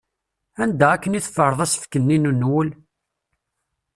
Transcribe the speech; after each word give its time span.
Anda 0.63 0.85
akken 0.93 1.17
i 1.19 1.21
teffreḍ 1.25 1.59
asefk-nni 1.65 2.17
n 2.19 2.25
nuwel? 2.41 2.69